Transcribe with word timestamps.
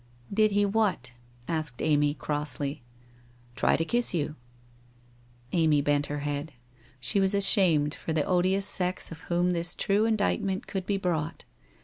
1 0.29 0.33
Did 0.33 0.49
he 0.49 0.65
what?' 0.65 1.11
asked 1.47 1.79
Amy 1.79 2.15
crossly. 2.15 2.81
1 3.49 3.55
Try 3.55 3.77
to 3.77 3.85
kiss 3.85 4.15
you?' 4.15 4.35
Amy 5.51 5.79
bent 5.79 6.07
her 6.07 6.21
head. 6.21 6.53
She 6.99 7.19
was 7.19 7.35
ashamed 7.35 7.93
for 7.93 8.11
the 8.11 8.25
odious 8.25 8.65
sex 8.65 9.11
of 9.11 9.19
whom 9.29 9.53
this 9.53 9.75
true 9.75 10.05
indictment 10.05 10.65
could 10.65 10.87
be 10.87 10.97
brought. 10.97 11.45